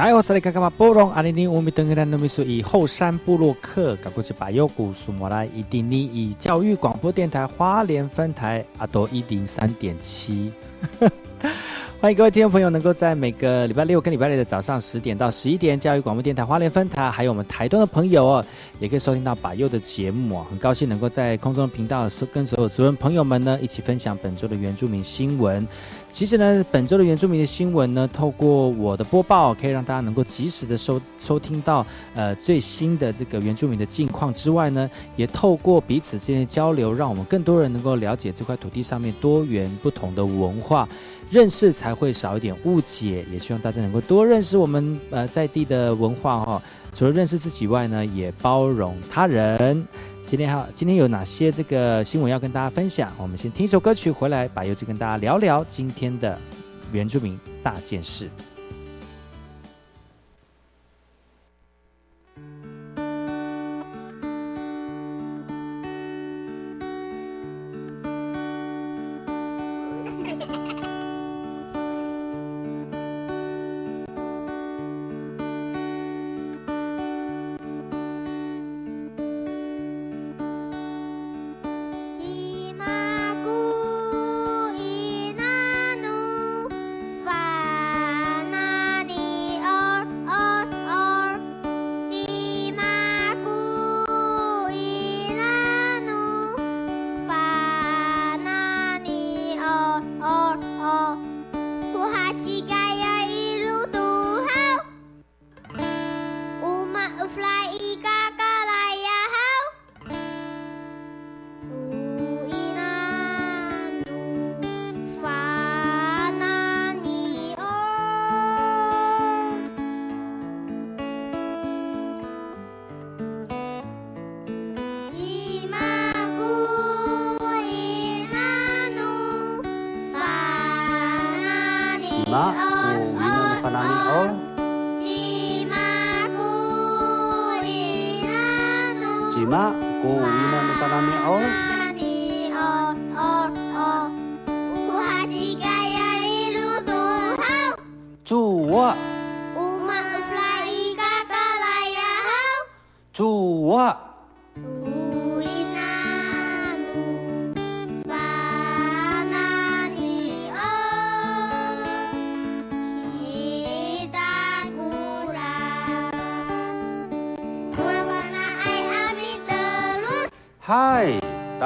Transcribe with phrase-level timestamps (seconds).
[0.00, 10.50] 哎，我是来看看嘛，波隆阿里尼乌米登格兰努米苏以后山布洛克，搞过去把右古苏摩拉伊丁尼以教育广播电台花莲分台阿多一零三点七。
[12.00, 18.44] 欢迎各位听众朋友，能够在每个礼拜六跟礼拜日的早上十点到十一点，教育广播电台花莲分台，还有我们台东的朋友哦，
[18.78, 20.46] 也可以收听到把右的节目哦。
[20.48, 25.68] 很高兴能够在空中频道跟所有族人朋友们呢，一起分享本周的原住民新闻。
[26.08, 40.88] 其实呢，本周的原住民的新闻呢，透过我的播报，可以让大家能够及时的收收听到呃最新的这个原住民的近况之外呢，也透过彼此之间的交流，让我们更多人能够了解这块土地上面多元不同的文化。
[41.30, 46.62] 认识才会少一点误解，也希望大家能够多认识我们呃在地的文化哈。
[46.92, 49.86] 除了认识自己外呢，也包容他人。
[50.26, 53.12] 今天哈，今天有哪些这个新闻要跟大家分享？
[53.16, 56.36] 我们先听一首歌曲回来，把游就跟大家聊聊今天的
[56.92, 58.28] 原住民大件事。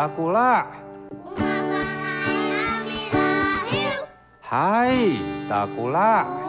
[0.04, 0.68] takulah.
[4.44, 5.16] Hai,
[5.48, 6.43] takulah.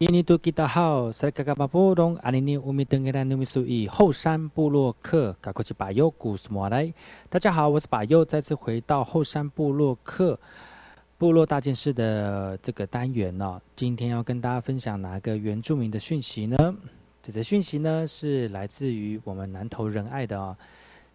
[0.00, 6.90] 印尼多吉达好，塞嘎嘎巴布隆阿尼尼乌米登格兰努米苏以后山部落克嘎过去巴尤古斯莫来。
[7.28, 10.40] 大家好，我是巴尤，再次回到后山部落克
[11.18, 13.60] 部落大件事的这个单元呢。
[13.76, 16.56] 今天要跟大家分享哪个原住民的讯息呢？
[17.22, 20.56] 这则讯息呢是来自于我们南投仁爱的哦。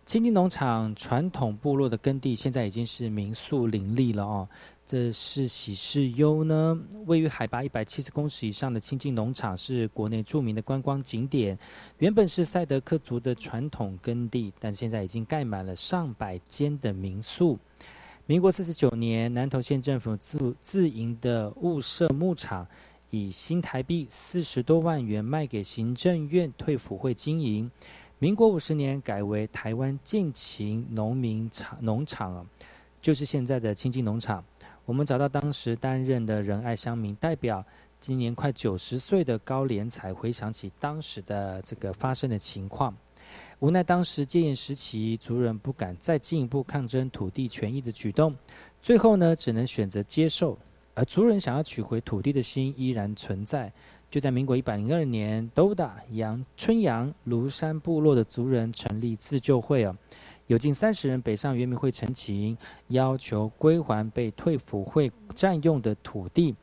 [0.06, 4.48] 青金农场传统部落的耕地，现在已经是民宿林立了哦。
[4.88, 11.58] 这是喜事优呢，位于海拔一百七十公尺以上的清境农场是国内著名的观光景点。
[11.98, 17.58] 原本是赛德克族的传统耕地，但现在已经盖满了上百间的民宿。
[18.28, 22.68] 民国四十九年，南投县政府自自营的雾社牧场，
[23.10, 27.72] 以新台币四十多万元卖给行政院退辅会经营。
[28.20, 32.48] 民国五十年改为台湾近勤农民场农场
[33.02, 34.44] 就是现在的清境农场。
[34.86, 37.66] 我们找到当时担任的仁爱乡民代表，
[38.00, 42.96] 今年快九十岁的高连才回想起当时的这个发生的情况，
[43.58, 48.36] 无奈当时戒严时期，族人不敢再进一步抗争土地权益的举动，
[48.80, 50.56] 最后呢，只能选择接受。
[50.94, 53.74] 而族人想要取回土地的心依然存在。
[54.12, 59.98] 就在民国一百零二年，都打杨春阳庐山部落的族人成立自救会啊。
[60.48, 62.56] 有近三十人北上原民会陈情，
[62.90, 66.56] 要求归还被退辅会占用的土地。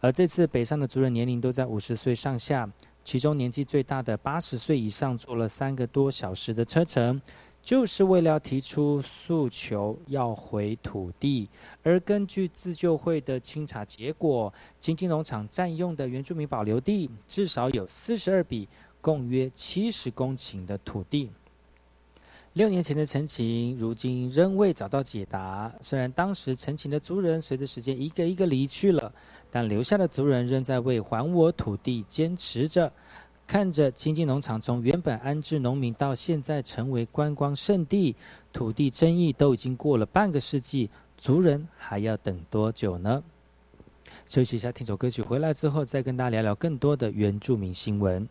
[0.00, 2.70] 而这次北上的族人年龄都在五十岁上下，
[3.02, 7.22] 其中年纪最大的八十岁以上，坐了三个多小时的车程，
[7.62, 11.48] 就是为了要提出诉求要回土地。
[11.82, 18.68] 而根据自救会的清查结果，金金农场占用的原住民保留地至少有四十二笔，
[19.00, 21.30] 共约七十公顷的土地。
[22.54, 25.72] 六年前的陈情，如今仍未找到解答。
[25.80, 29.10] 虽然当时陈情的族人随着时间一个一个离去了，
[29.50, 32.92] 但留下的族人仍在为还我土地坚持着。
[33.46, 38.14] 看着清境农场从原本安置农民到现在成为观光胜地，
[38.52, 43.22] 土地争议都已经过了半个世纪，族人还要等多久呢？
[44.26, 48.28] 休息一下，听首歌曲，回来之后再跟大家聊聊更多的原住民新闻。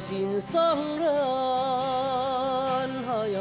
[0.00, 1.08] 心上人，
[3.08, 3.40] 哎呀，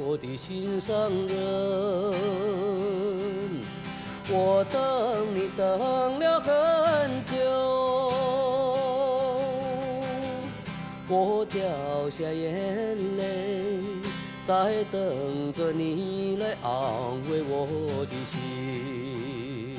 [0.00, 1.34] 我的心上人，
[4.30, 7.34] 我等你等了很久，
[11.08, 11.60] 我掉
[12.10, 13.80] 下眼泪，
[14.44, 16.70] 在等着你来安
[17.30, 19.76] 慰我的心。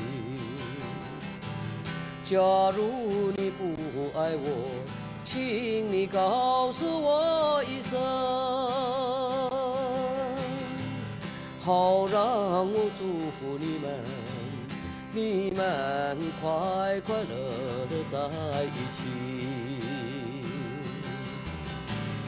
[2.23, 2.37] 假
[2.75, 3.75] 如你不
[4.19, 4.78] 爱我。
[5.31, 7.99] 请你告诉我一声，
[11.61, 14.03] 好让我祝福你们，
[15.13, 17.29] 你们快快乐
[17.91, 18.17] 乐在
[18.73, 18.97] 一起。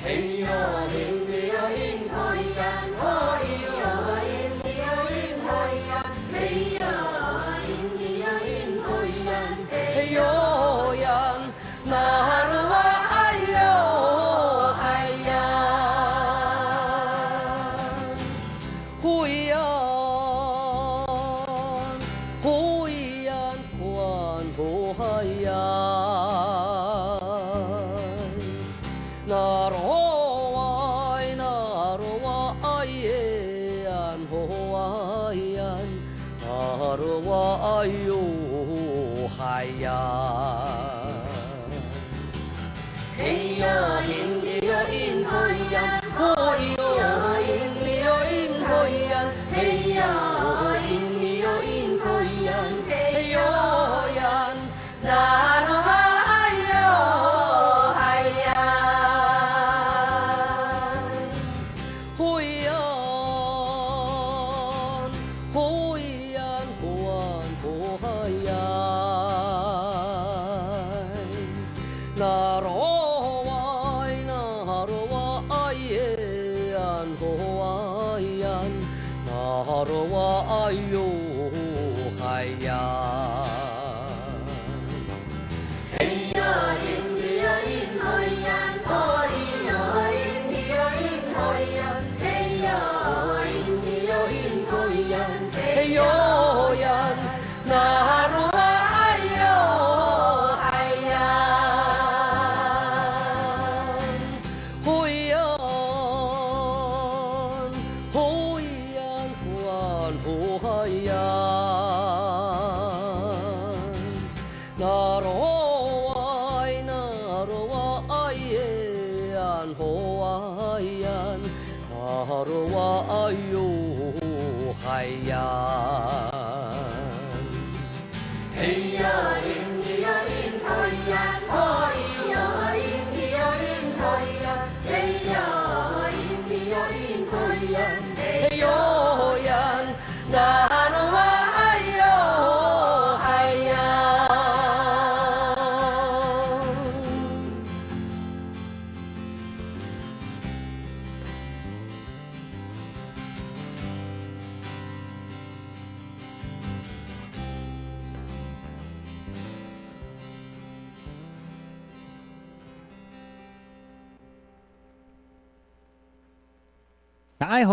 [0.03, 0.45] 嘿呀，
[0.93, 0.93] 嘿
[1.47, 1.97] 呀，嘿
[2.55, 2.61] 呀，
[6.31, 6.37] 嘿
[6.75, 6.81] 呀。
[6.81, 7.10] Naroai,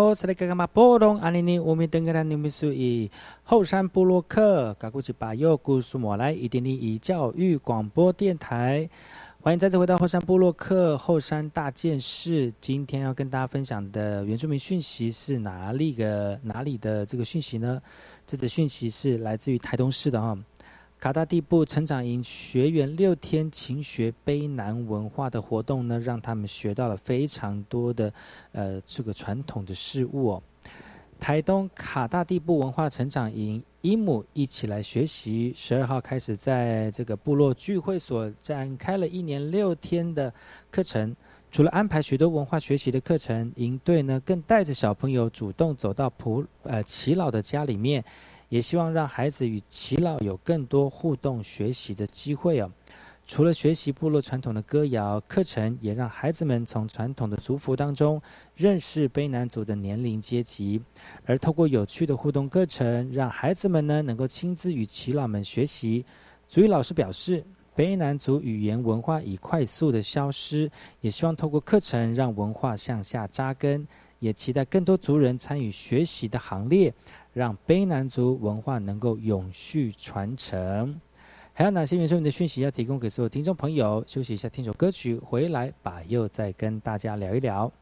[0.09, 3.11] 那爱好是那个嘛波隆阿尼尼乌米登格兰纽米苏以
[3.43, 8.88] 后山部落客，嘎古吉巴佑古苏莫来一点零一教育广播电台，
[9.43, 12.50] 欢迎再次回到后山部落客后山大件事。
[12.59, 17.79] 今天要跟大家分享的原住民讯息是哪里个哪里的这个讯息呢？
[18.27, 20.35] 这则讯息是来自于台东市的哈。
[21.00, 28.12] 卡大地部成长营学员六天勤学卑南文化的活动呢，让他们学到了非常多的
[28.50, 30.43] 呃这个传统的事物哦。
[31.21, 40.33] 台东卡大地部文化成长营伊姆一起来学习，十二号开始在这个部落聚会所展开了一年六天的
[40.69, 41.14] 课程。
[41.50, 48.05] 除了安排许多文化学习的课程，营队呢更带着小朋友主动走到普呃耆老的家里面，
[48.49, 52.71] 也希望让孩子与耆老有更多互动学习的机会哦。
[53.26, 58.21] 除了学习部落传统的歌谣课程，也让孩子们从传统的族服当中
[58.57, 60.81] 认识卑南族的年龄阶级，
[61.26, 66.07] 而透过有趣的互动课程，让孩子们呢能够亲自与耆老们学习。
[66.49, 67.45] 族语老师表示，
[67.76, 70.71] 卑南族语言文化已快速的消失，
[71.02, 73.87] 也希望透过课程让文化向下扎根，
[74.21, 76.95] 也期待更多族人参与学习的行列，
[77.32, 81.00] 让卑南族文化能够永续传承。
[81.52, 84.04] 还有哪些原住民的讯息要提供给所有听众朋友？
[84.06, 87.73] 休息一下，听首歌曲，回来把又再跟大家聊一聊。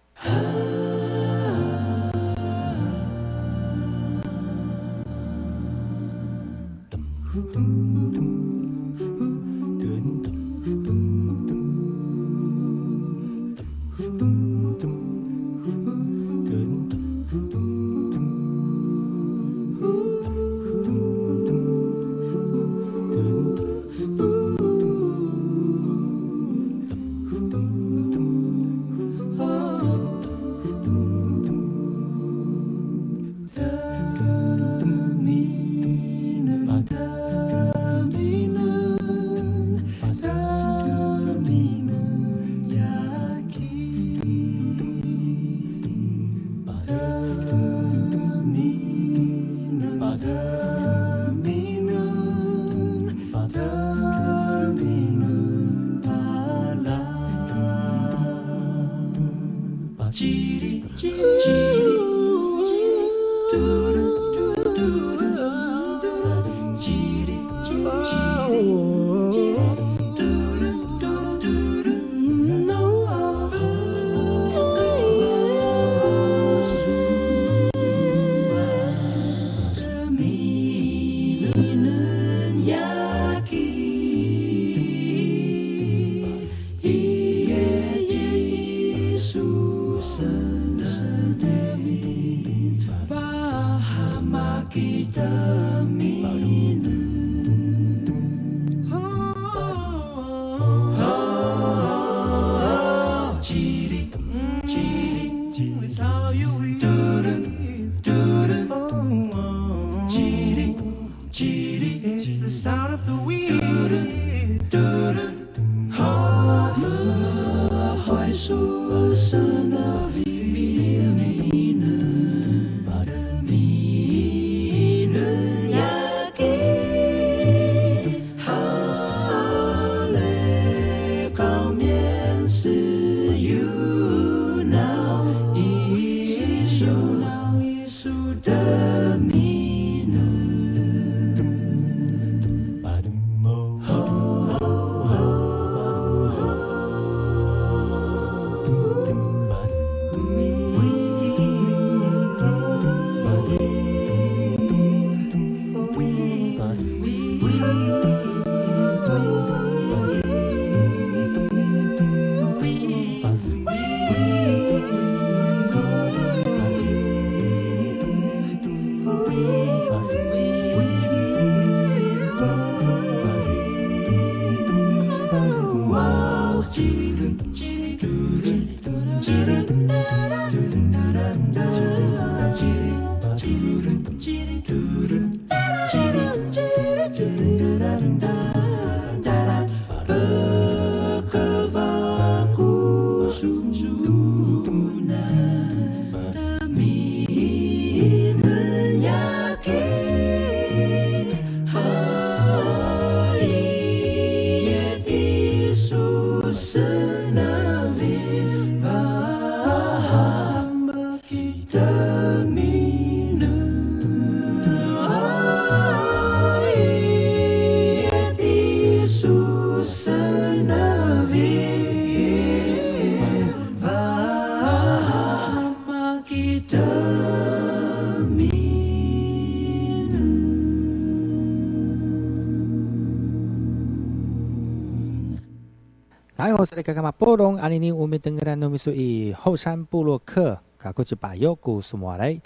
[236.58, 242.40] 我是卡马波隆阿尼尼乌米登格兰努米苏以后山布洛克卡库吉巴尤古苏莫雷，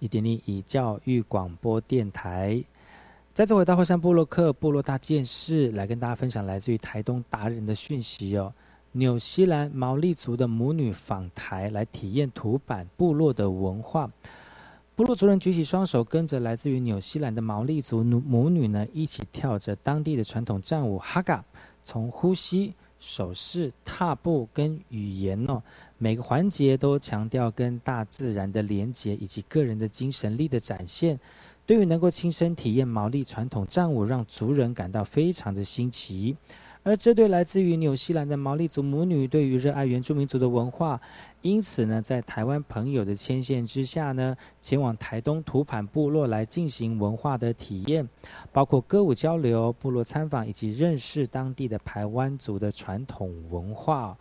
[0.00, 2.60] 伊点尼以教育广播电台。
[3.32, 8.52] 再次回到后山布洛克部落大件事，来跟大家分享来自于台东达人的讯息哦。
[8.90, 14.10] 纽西兰毛利族的母女访台，来体验土板部落的文化。
[14.96, 21.44] 部落族人举起双手，跟着来自于纽西兰的毛利族母女呢，一起跳着当地的传统战舞哈嘎，
[21.84, 22.74] 从呼吸。
[23.06, 25.62] 手势、踏步跟语言哦，
[25.98, 31.20] 每个环节都强调跟大自然的连结以及个人的精神力的展现。
[31.66, 36.36] 对于能够亲身体验毛利传统战舞，让族人感到非常的新奇。
[36.84, 41.00] 而这对来自于纽西兰的毛利族母女，对于热爱原住民族的文化，
[41.40, 48.06] 因此呢，在台湾朋友的牵线之下呢，前往台东土盘部落来进行文化的体验，
[48.52, 54.14] 包括歌舞交流、部落参访以及认识当地的排湾族的传统文化。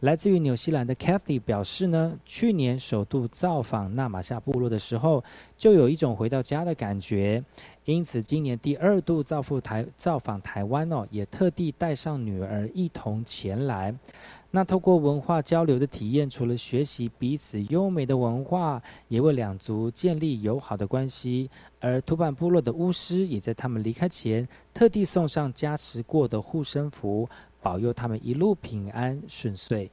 [0.00, 5.22] 来自于纽西兰的 Kathy 表示呢，去年首度造访纳马夏部落的时候，
[5.56, 7.42] 就有一种回到家的感觉。
[7.88, 13.94] 因此，今年第二度造访台造访台湾哦，也特地带上女儿一同前来。
[14.50, 21.48] 那透过文化交流的体验，除了学习彼此优美的文化，也为两族建立友好的关系。
[21.80, 27.26] 而土板部落的巫师也在他们离开前，特地送上加持过的护身符。
[27.62, 29.90] 保佑他们一路平安顺遂。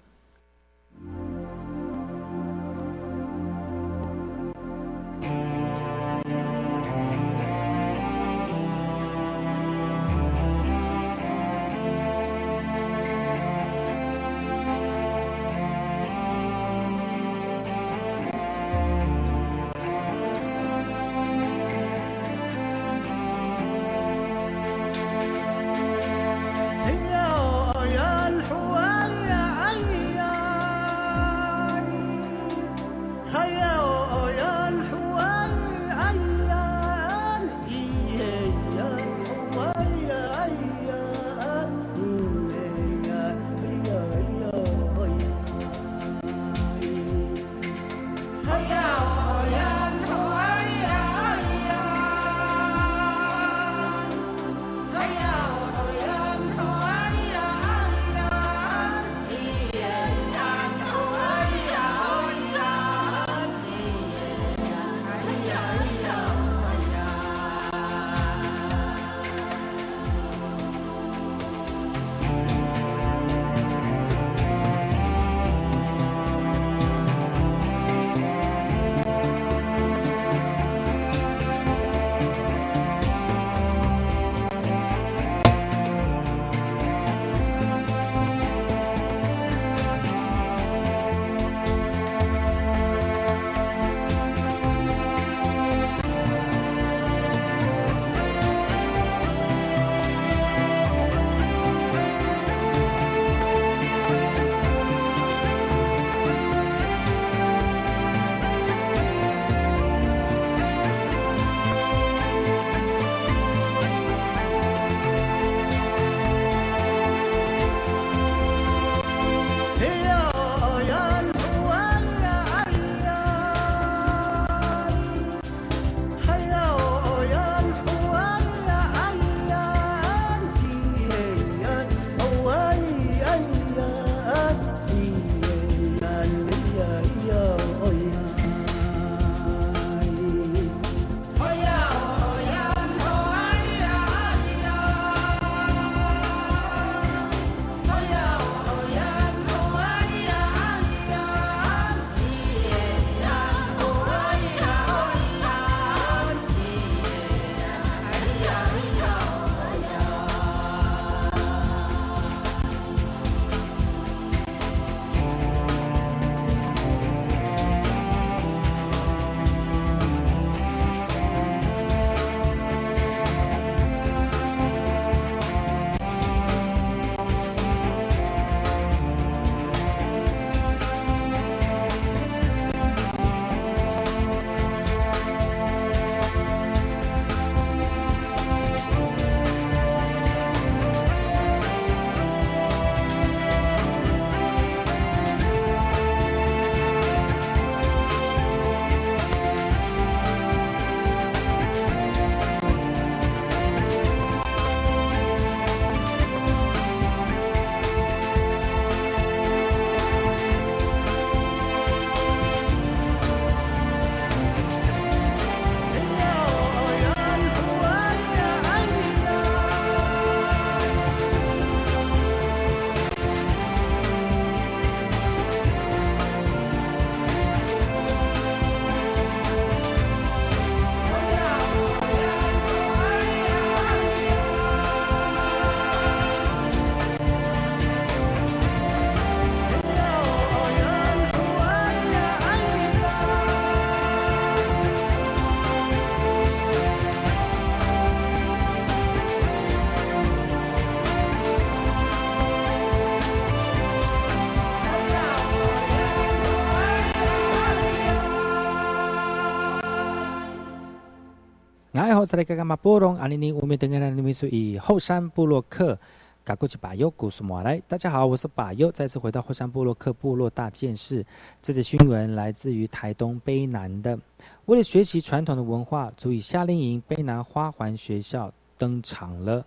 [262.26, 265.96] 好，再来看看马波隆阿尼尼乌米登格兰的秘书以后山布洛克
[266.44, 267.80] 嘎过去把优古苏马来。
[267.88, 271.24] 大家好，我是把优，再次回到后山布洛克部落大件事。
[271.62, 274.18] 这则新闻来自于台东卑南的，
[274.66, 279.64] 为了学习传统的文化，足以夏令营卑南花环学校登场了。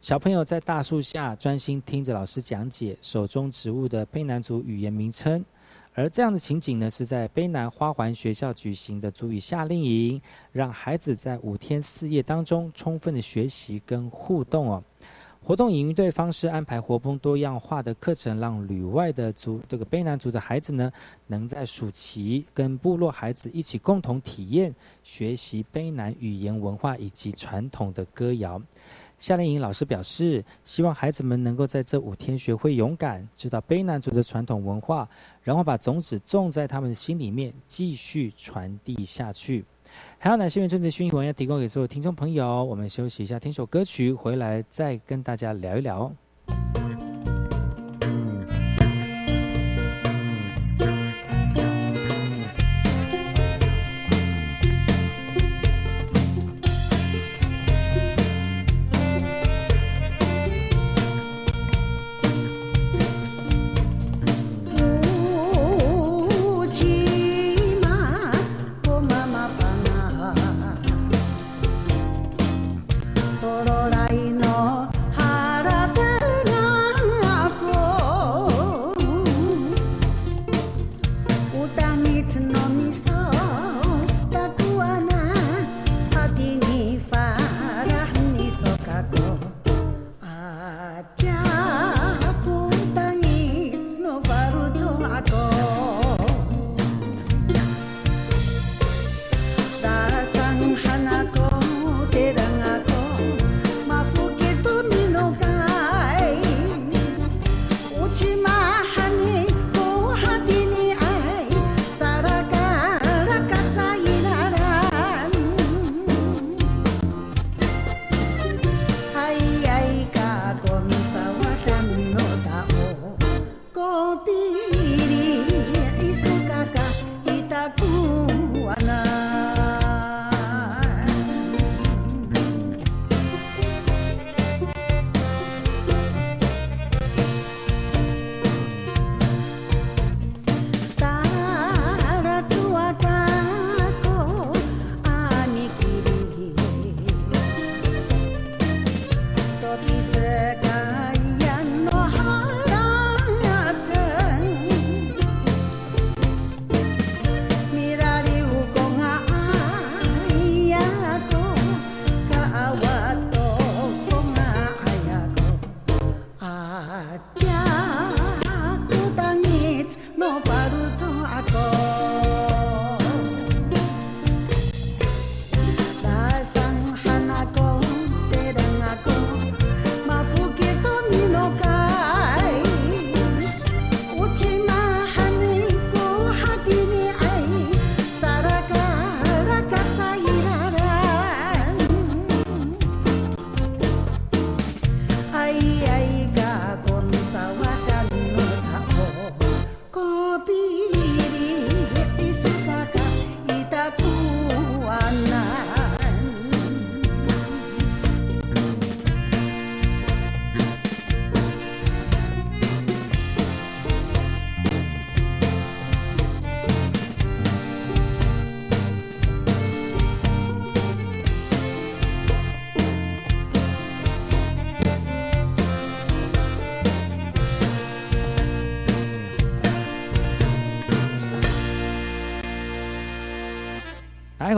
[0.00, 5.44] 小朋友在大树下专心听着老师讲解手中植物的卑南族语言名称。
[5.98, 14.80] 而这样的情景呢，是在卑南花环学校举行的足语夏令营，让孩子在五天四夜当中充分的学习跟互动哦。
[15.42, 20.92] 活动以应对方式安排活泼多样化的课程，让旅外的族这个卑南族的孩子呢，
[21.26, 28.62] 能在暑期跟部落孩子一起共同体验学习卑南语言文化以及传统的歌谣。
[29.16, 35.08] 夏令营老师表示，希望孩子们能够在这五天学会勇敢，知道卑南族的传统文化，
[35.48, 39.64] 然后把种子种在他们的心里面，继续传递下去。
[40.18, 42.62] 还有哪些原创的讯息我要提供给所有听众朋友？
[42.64, 46.12] 我们休息一下，听首歌曲，回来再跟大家聊一聊。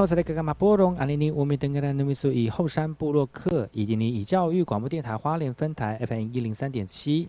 [0.01, 7.29] 我是那个马波隆阿尼尼乌米登格兰努米苏以后山部落客以及你以教育广播电台花莲分台 FM 一零三点七，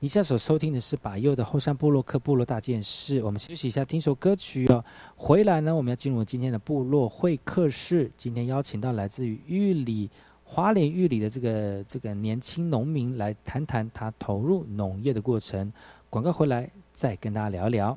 [0.00, 3.22] 你现在所收听的是把右的后山部落客部落大件事。
[3.22, 4.84] 我们休息一下，听首歌曲哦。
[5.14, 8.10] 回来呢，我们要进入今天的部落会客室。
[8.16, 10.10] 今天邀请到来自于玉里
[10.42, 15.72] 花莲玉里的这个这个年轻农民来谈谈他投入农业的过程。
[16.08, 17.96] 广告回来再跟大家聊聊。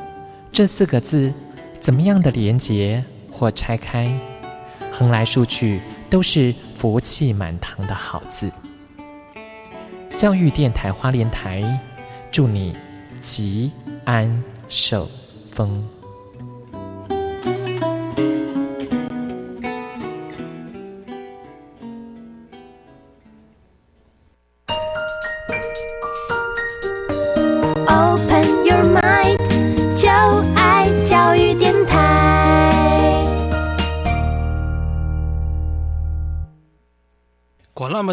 [0.51, 1.31] 这四个字，
[1.79, 4.11] 怎么样的连结或拆开，
[4.91, 8.51] 横来竖去都是福气满堂的好字。
[10.17, 11.79] 教育电台花莲台，
[12.31, 12.75] 祝你
[13.19, 13.71] 吉
[14.03, 15.09] 安寿
[15.51, 15.87] 丰。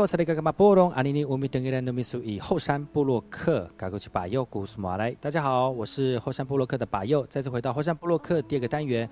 [0.00, 5.10] 来，我是那个干嘛波隆阿尼尼乌米登格兰努米苏以后山布洛克，赶过去把右古苏马来。
[5.20, 9.06] 大家好，我是后山布洛克的把右，再次回到后山布洛克第二个单元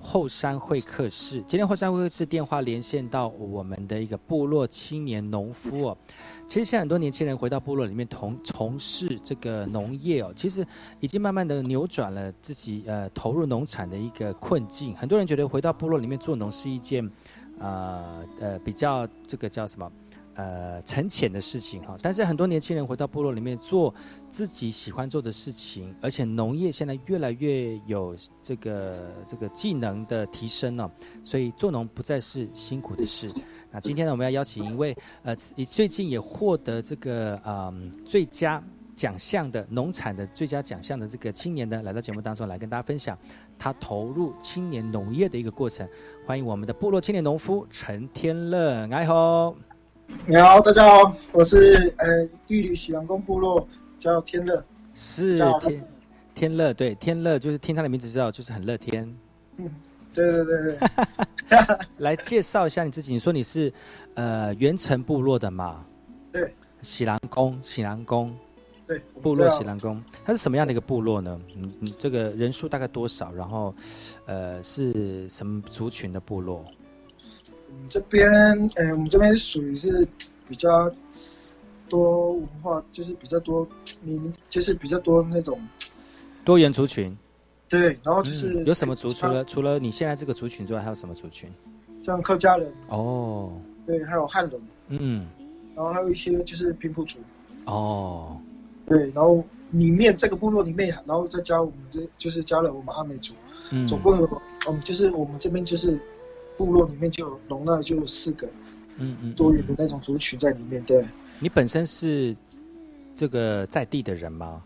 [0.00, 1.44] 后山会客室。
[1.46, 5.98] 今天后山会客室电话连线到我们的一个部落青年农夫哦。
[6.48, 10.66] 其实现在很多年轻人回到部落里面从从事这个农业哦，其实
[11.00, 14.96] 已经慢慢的扭转了自己呃投入农产的一个困境。
[14.96, 17.06] 很多人觉得回到部落里面做农是一件
[17.58, 19.92] 呃呃比较这个叫什么？
[20.34, 23.94] 呃，沉潜的事情哈，但是很多年轻人回到部落里面做
[24.30, 30.90] 自己喜欢做的事情，而且农业现在越来越有这个这个技能的提升了，
[31.22, 33.30] 所以做农不再是辛苦的事。
[33.70, 38.62] 那今天呢，我们要邀请一位呃，最近也获得这个嗯最佳
[38.96, 43.18] 奖项的农产的最佳奖项的这个青年呢，来到节目当中来跟大家分享
[43.58, 45.86] 他投入青年农业的一个过程。
[46.26, 49.54] 欢迎我们的部落青年农夫陈天乐，哎吼。
[50.26, 53.66] 你好，大家好，我是呃玉里喜阳宫部落，
[53.98, 55.88] 叫天乐，是天
[56.34, 59.12] 天乐，对天乐就是听他的名字知道就是很乐天。
[59.56, 59.68] 嗯，
[60.12, 60.78] 对对对对。
[61.98, 63.72] 来介绍一下你自己，你说你是
[64.14, 65.84] 呃元城部落的嘛？
[66.32, 66.54] 对。
[66.82, 68.34] 喜兰宫，喜兰宫。
[68.86, 69.00] 对。
[69.20, 71.40] 部落喜兰宫，它是什么样的一个部落呢？
[71.56, 73.32] 嗯嗯，这个人数大概多少？
[73.32, 73.74] 然后
[74.26, 76.64] 呃是什么族群的部落？
[77.92, 78.26] 这边，
[78.76, 80.08] 哎，我们这边属于是
[80.48, 80.90] 比较
[81.90, 83.68] 多文化，就是比较多
[84.00, 85.60] 民，就是比较多那种
[86.42, 87.14] 多元族群。
[87.68, 89.10] 对，然后就是有什么族？
[89.10, 91.50] 除了除了你现在这个族群之外，还有什么族群？
[92.02, 92.72] 像客家人。
[92.88, 93.52] 哦。
[93.86, 94.58] 对，还有汉人。
[94.88, 95.28] 嗯。
[95.76, 97.18] 然后还有一些就是平埔族。
[97.66, 98.40] 哦。
[98.86, 103.34] 对，然后里面这个部落里面，然后再加我们这就是加了我们阿美族，
[103.70, 106.00] 嗯，总共有，我们就是我们这边就是。
[106.56, 108.46] 部落里面就容纳就四个，
[108.96, 110.82] 嗯嗯，多元的那种族群在里面。
[110.84, 111.04] 对，
[111.38, 112.36] 你本身是
[113.14, 114.62] 这个在地的人吗？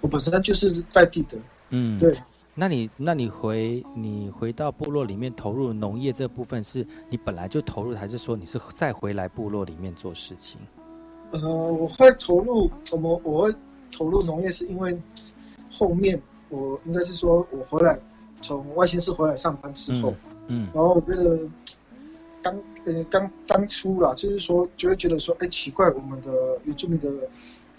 [0.00, 1.38] 我本身就是在地的，
[1.70, 2.16] 嗯，对。
[2.60, 10.60] 那你那你回你回到部落里面投入农业这部分，是你本来就投入，还是说你是再回来部落里面做事情？
[11.30, 13.54] 呃，我会投入，我们我会
[13.92, 14.98] 投入农业，是因为
[15.70, 17.96] 后面我应该是说我回来
[18.40, 21.38] 从外县市回来上班之后，嗯，然后我觉得
[22.42, 27.10] 刚呃刚刚出啦，就是说就会觉得说，哎，奇怪，我们的原住民的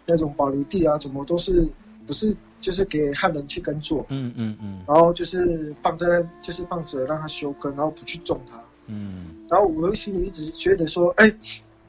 [0.06, 1.68] 那种保留地啊，怎么都是
[2.06, 11.32] 不是就是给汉人去耕作，嗯嗯嗯，然后就是放在就是放着让他休耕，然后不去种它，嗯，然后我心里一直觉得说，哎，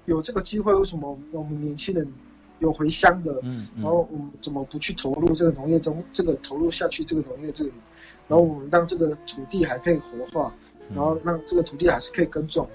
[0.06, 2.06] 有这个机会，为什么我们年轻人
[2.60, 7.72] 有回乡的，嗯，然后我们怎么不去投入这个农业中，这个投入下去这个农业这里，
[8.28, 10.54] 然后我们让这个土地还可以活化，
[10.95, 12.68] 然后让这个土地还是可以耕种，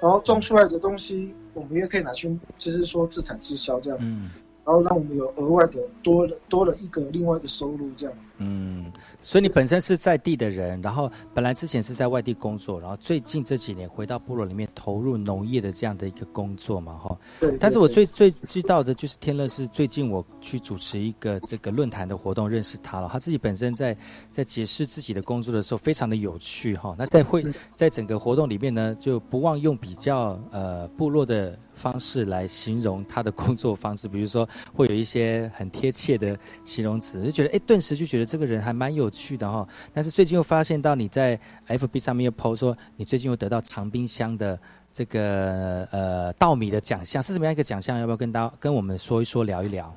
[0.00, 4.30] 然后种出来的东西，我们也可以拿去，就是说自产自销这样，嗯，
[4.64, 8.14] 然后让我们有额外的多了多了一个另外的收入这样。
[8.42, 17.18] 嗯，所以你本身是在地的人，然后本来之前是在外地工作，然后最近这几年回到部落里面投入农业的这样的一个工作嘛，哈。
[17.38, 17.58] 对。
[17.58, 23.10] 但是我最最知道的就是天乐是最近我去主持一个这个论坛的活动，认识他了。
[23.12, 23.94] 他自己本身在
[24.30, 26.96] 在解释自己的工作的时候，非常的有趣哈。
[26.98, 38.29] 那在会在整个活动里面呢，就不忘用比较呃部落的方式来形容他的工作方式，比如说会有一些很贴切的形容词，就觉得哎，顿时就觉得。
[38.30, 44.56] 这个人还蛮有趣的哈，但是最近又发现到你在 FB 上面又 PO 说你最近又得到长滨乡的
[44.92, 47.98] 这个呃稻米的奖项，是什么样一个奖项？
[47.98, 49.92] 要不要跟大跟我们说一说，聊一聊？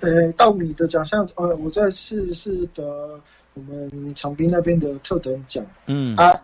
[0.00, 3.18] 呃，稻米的奖项，呃，我在是是得
[3.54, 5.64] 我们长滨那边的特等奖。
[5.86, 6.38] 嗯啊，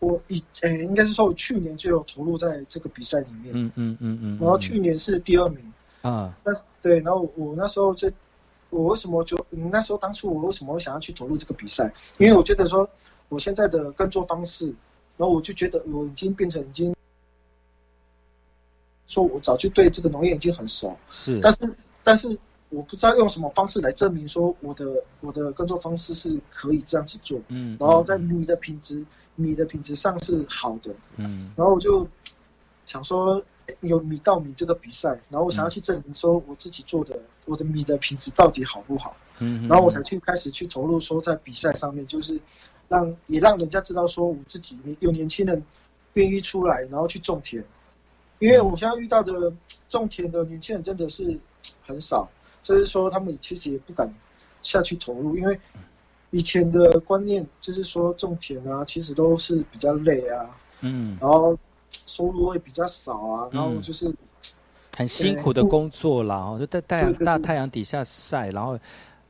[0.00, 3.54] 我以呃应该是说我去年就有投入在这个比赛里面。
[3.54, 4.38] 嗯嗯嗯嗯。
[4.38, 5.72] 然后去年是第二名。
[6.02, 6.36] 啊。
[6.44, 8.10] 但是对，然后我那时候就。
[8.70, 11.92] 我为什么就那时候当初我为什么会想要去投入这个比赛？
[12.18, 12.88] 因为我觉得说
[13.28, 14.66] 我现在的耕作方式，
[15.16, 16.94] 然后我就觉得我已经变成已经，
[19.06, 24.86] 说我早就对这个农业已经很熟，是，但是但是我不知道用什么方式来证明说我的
[25.20, 29.04] 我的耕作方式是可以这样子做，嗯，然后在米的品质
[29.34, 32.06] 米的品质上是好的，嗯，然后我就
[32.86, 33.42] 想说。
[33.82, 37.16] 有米稻米这个比赛，然后我想要去证明说我自己做的
[37.50, 42.40] 我的米的品质到底好不好，嗯，然后我才去开始去投入说在比赛上面，就是
[42.88, 45.60] 让也让人家知道说我自己有年轻人
[46.12, 47.64] 愿意出来，然后去种田，
[48.38, 49.52] 因为我现在遇到的
[49.88, 51.36] 种田的年轻人真的是
[51.84, 52.28] 很少，
[52.62, 54.08] 就是说他们其实也不敢
[54.62, 55.58] 下去投入，因为
[56.30, 60.48] 以前的观念就是说种田啊，其实都是比较累啊，
[60.80, 61.58] 嗯，然后。
[62.06, 64.14] 收入会比较少啊，然后就是
[65.00, 68.78] 很辛苦的工作啦，哦，就在太阳大太阳底下晒，然后，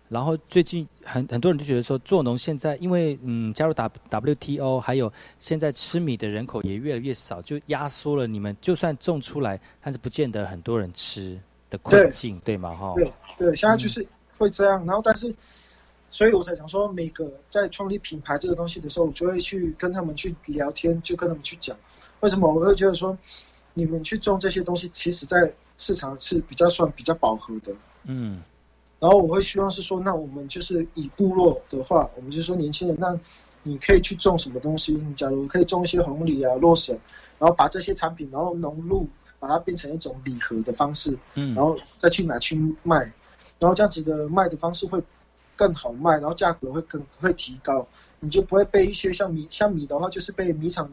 [0.08, 11.38] 然后最近很很多人就觉得说做农现在因为嗯加入 W W T O，还有现在吃米的人口也越来越少，就压缩了你们就算种出来，但是不见得很多人吃
[11.70, 12.74] 的困境，对吗？
[12.74, 14.04] 哈，对对，现在就是
[14.36, 15.32] 会这样，然后但是，
[16.10, 21.76] 所以我才想说，每个在创立品牌这个东西的时候，我就会去跟他们去聊天，就跟他们去讲。
[22.18, 23.16] 为什么我会觉得说，
[23.80, 27.72] 你们去种这些东西，其实在市场是比较算比较饱和的。
[28.04, 28.42] 嗯，
[28.98, 33.18] 然后我会希望是说，那我们就是以部落的话，我们就说年轻人，那
[33.62, 34.92] 你可以去种什么东西？
[34.92, 36.94] 你假如可以种一些红梨啊、洛神，
[37.38, 39.08] 然后把这些产品，然后融入，
[39.38, 42.98] 把它变成一种礼盒的方式，嗯，然后再去拿去卖，
[43.58, 45.02] 然后这样子的卖的方式会
[45.56, 47.88] 更好卖，然后价格会更会提高，
[48.20, 50.90] 你就不会被一些像米像米的话，就是被米厂。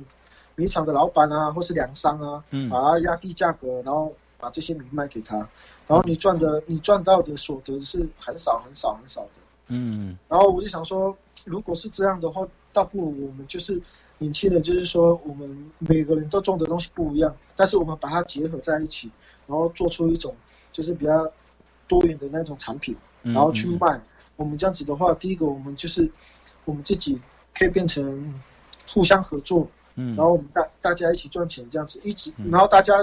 [0.58, 5.38] 米厂的老板啊，或是粮商啊，嗯，把它压低价格，然后把这些米卖给他，
[5.86, 9.30] 然后你赚的，你赚到的所得是很少很少很少的，
[9.68, 12.44] 嗯，然后我就想说，如果是这样的话，
[12.74, 13.80] 倒不如我们就是
[14.18, 19.12] 年轻人，就是说我们每个人都种的东西不一样，但是我们把它结合在一起，
[19.46, 20.36] 然后做出一种
[20.72, 21.32] 就是比较
[21.88, 24.02] 多元的那种产品，然后去卖。
[24.36, 26.12] 我们这样子的话，第一个我们就是
[26.66, 27.22] 我们自己
[27.56, 28.42] 可以变成
[28.92, 29.68] 互相合作。
[29.98, 32.94] 嗯，然后我们大大家一起赚钱，这样子一直，然后大家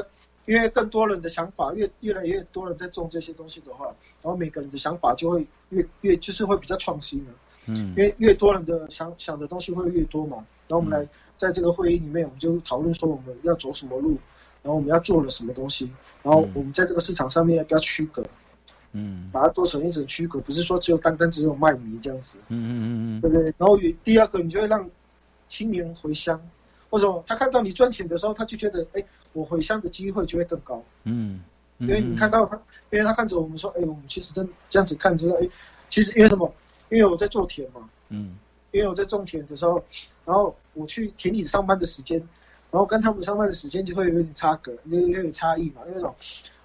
[0.47, 3.86] 因为更多人的想法越越来越多人在种这些东西的话，
[4.22, 7.32] 然后每个人的想法就会越越就是会比较创新的，
[7.66, 10.36] 嗯，因为越多人的想想的东西会越多嘛，
[10.68, 14.16] 然后我们来在这个会议里面，我们就讨论说我们要走什么路，
[14.62, 15.90] 然后我们要做了什么东西，
[16.22, 18.22] 然后我们在这个市场上面要不要区隔，
[18.92, 23.42] 嗯，把它做成一种区隔，不是说只有单单只有卖米这样子，嗯嗯嗯嗯，对不对？
[23.59, 24.88] 然后第二个，你就会让
[25.49, 26.40] 青年回乡。
[26.95, 30.80] 为什么他看到你赚钱的时候，他就觉得，哎，我回乡的机会就会更高。
[31.03, 31.40] 嗯
[31.78, 32.55] 因为你看到他，
[32.90, 35.49] 因为他看着我们说，哎，我们其实真这样子看着，哎，
[35.88, 36.51] 其实因为什么？
[36.90, 38.36] 因为我在做田嘛，嗯
[38.70, 39.82] 因为我在种田的时候，
[40.24, 42.16] 然后我去田里上班的时间，
[42.70, 45.82] 然后跟他们上班的时间就会有点差隔，就有点差异嘛。
[45.88, 46.11] 因为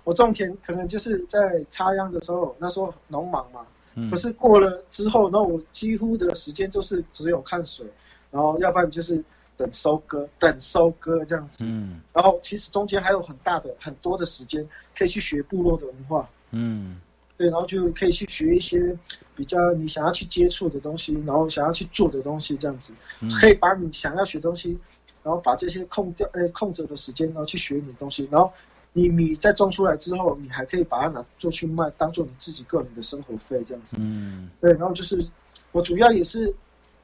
[0.04, 3.66] 我种田可能就是在插秧的时候，那时候农忙嘛，
[3.96, 7.84] 嗯可是过了之后，那我几乎的时间就是只有看水，
[8.30, 9.24] 然后要不然就是
[9.60, 11.66] 等收割，等收割这样子。
[11.68, 12.00] 嗯。
[12.14, 14.66] 然后其实中间还有很大的很多的时间
[14.98, 17.00] 可以去学部落的文化，嗯。
[17.36, 18.98] 对，然后就可以去学一些
[19.36, 23.30] 比较你想要去接触的东西，然后想要去做的东西，这样子，嗯。
[23.32, 24.78] 可以把你想要学的东西，
[25.24, 28.52] 然后把这些空掉呃空着的时间，然后去学你的东西，然后
[28.94, 33.98] 你米在种出来之后，你还可以把它拿做去卖，当做你自己个人的生活费这样子。
[34.00, 34.50] 嗯。
[34.60, 35.26] 对，然后就是
[35.72, 36.54] 我主要也是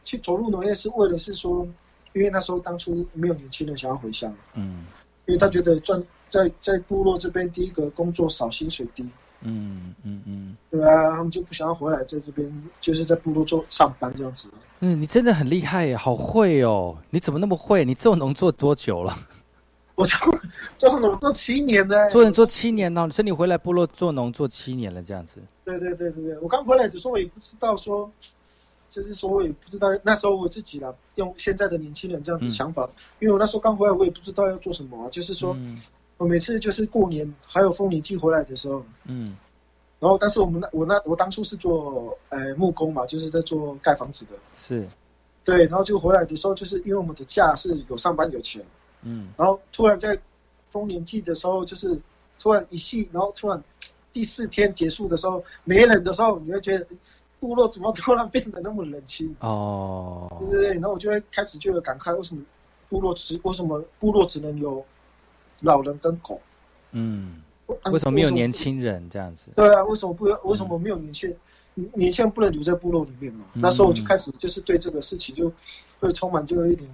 [0.03, 1.65] 去投入农业，是为了是说，
[2.15, 4.85] 因为那时候当初没有年轻人想要回乡，嗯
[5.27, 9.03] 因为他觉得赚在在部落这边，第一个工作少，薪水低，
[9.41, 14.47] 嗯嗯嗯对啊，他们就不想要回来在这边，就是在部落做上班这样子。
[14.79, 16.95] 嗯，你真的很厉害耶，好会哦！
[17.09, 17.83] 你怎么那么会？
[17.83, 19.13] 你做农做多久了？
[19.95, 20.19] 我做
[20.77, 25.41] 做农做七年的，做人做七年呢，所以你回来部落做农做七年了，这样子。
[25.63, 28.11] 对对对对对，我刚回来的时候，我也不知道说，
[28.95, 32.49] 就是说我也不知道那时候我自己啦，用现在的年轻人这样子嗯。
[32.49, 32.89] 想法，
[33.19, 35.81] 因为我那时候刚回来，我也不知道要做什么啊，就是说、嗯。
[36.15, 39.35] 我每次就是过年还有丰年祭回来的时候，嗯。
[39.99, 44.87] 然后但是我们那我那我当初是做呃木工嘛，就是在做盖房子的，是。
[45.43, 48.63] 对，然后就回来的时候，就是因为我们的假是有上班有钱，
[49.01, 49.27] 嗯。
[49.35, 50.17] 然后突然在
[50.69, 51.99] 丰年祭的时候，就是
[52.39, 53.61] 突然一系，然后突然
[54.13, 56.87] 第四天结束的时候没人的时候，你会觉得
[57.45, 59.35] 部落怎么突然变得那么冷清？
[59.39, 62.41] 哦对对对，然后我就会开始就有感慨，为什么
[62.89, 64.83] 部落只为什么部落只能有
[65.61, 66.41] 老人跟狗？
[66.91, 67.43] 嗯，
[67.83, 68.51] 啊为什么没有年？
[68.51, 69.51] 轻人这样子？
[69.55, 71.37] 对啊，为什么不为什么没有年轻人？
[71.93, 73.45] 年轻人不能留在部落里面嘛？
[73.53, 75.51] 嗯那时候我就开始就是对这个事情就
[75.99, 76.89] 会充满就有一点，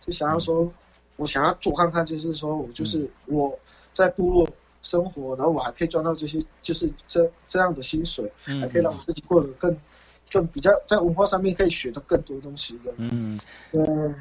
[0.00, 0.72] 就想要说，
[1.16, 3.58] 我想要做看看，就是说我就是我
[3.92, 4.48] 在部落
[4.82, 9.76] 生活，然后我还可以赚到这些，就是这这样的薪水，嗯还可以让我自己过得更
[10.32, 12.92] 更比较在文化上面可以学到更多东西的。
[12.98, 13.38] 嗯，
[13.72, 14.14] 嗯，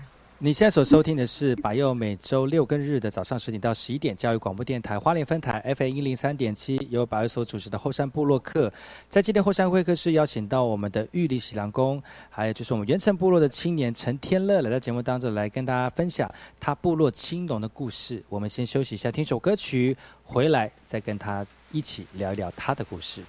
[0.43, 8.73] 你现在所收听的是百佑每周六跟日的早上十点到十一点教育广播电台花莲分台 FM 一零三点七，由百佑所主持的后山部落客。
[9.07, 16.27] 在今天后山会客室邀请到我们的玉里喜郎公，还有就是我们原城部落的青年陈天乐来到节目当中来跟大家分享
[16.59, 18.23] 他部落青龙的故事。
[18.27, 23.21] 我们先休息一下，听首歌曲，回来再跟他一起聊一聊他的故事。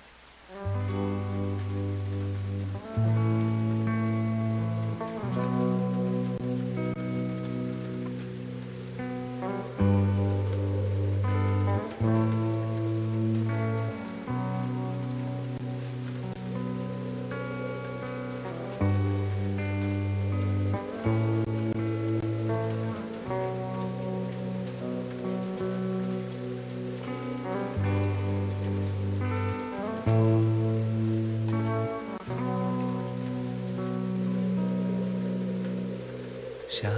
[36.83, 36.91] 想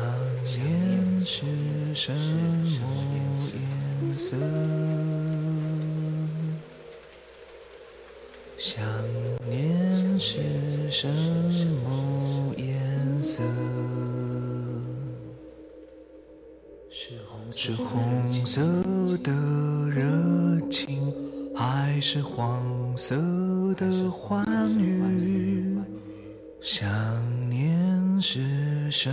[0.47, 1.45] 念是
[1.95, 2.17] 什么
[3.53, 4.35] 颜色？
[8.57, 8.83] 想
[9.47, 10.39] 念是
[10.91, 13.43] 什么颜色？
[17.53, 18.63] 是红色
[19.19, 19.31] 的
[19.91, 20.01] 热
[20.71, 21.13] 情，
[21.55, 23.15] 还是黄色
[23.77, 24.43] 的欢
[24.79, 25.77] 愉？
[26.63, 26.89] 想
[27.51, 29.13] 念是什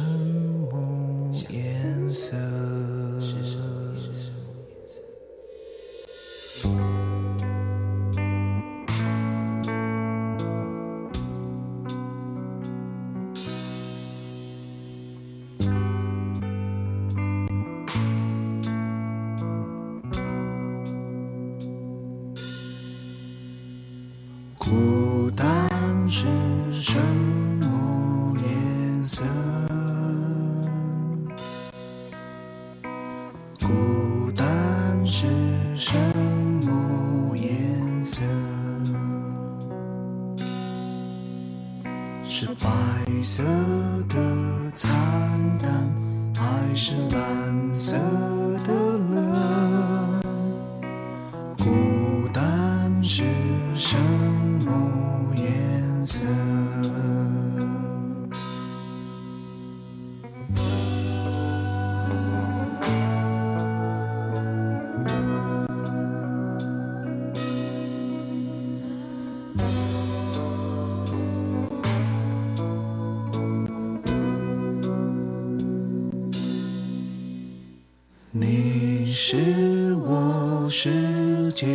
[79.34, 81.66] 是我世界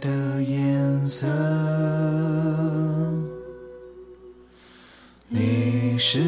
[0.00, 1.26] 的颜色，
[5.26, 6.20] 你是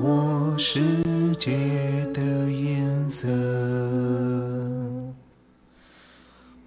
[0.00, 0.80] 我世
[1.36, 1.58] 界
[2.14, 3.26] 的颜色。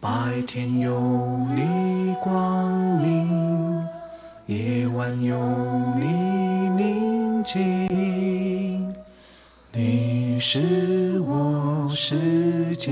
[0.01, 0.99] 白天有
[1.55, 2.69] 你光
[2.99, 3.87] 明，
[4.47, 5.37] 夜晚有
[5.95, 6.03] 你
[6.83, 7.87] 宁静。
[9.71, 12.91] 你是我世界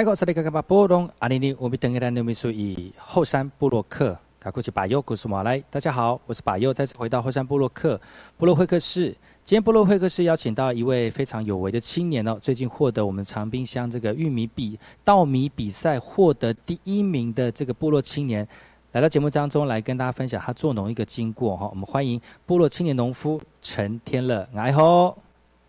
[0.00, 8.00] 开口萨利卡卡巴波隆阿尼尼乌米登格兰努米苏以后山部落客卡库奇巴尤古苏马来，大家好，我是巴尤，再次回到后山部落客
[8.38, 9.14] 部落会客室。
[9.44, 18.48] 今天部落会客室邀请到一位非常有为的青年哦，最近获得我们长滨乡这个玉米比稻米比赛获得第一名的这个部落青年，
[18.92, 21.68] 来到节目当中来跟大家分享他做农一个经过哈。
[21.68, 25.18] 我们欢迎部落青年农夫陈天乐，来吼。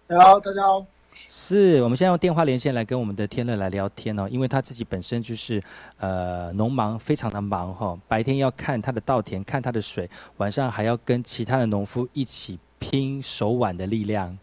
[0.08, 0.86] 好，大家好。
[1.14, 5.62] 是我们先用电话连线来跟我们的天乐来聊天哦，因为他自己本身就是
[5.98, 14.38] 呃农忙，非常的忙哈、白天要看他的稻田，看他的水，晚上还要跟其他的农夫一起拼手腕的力量。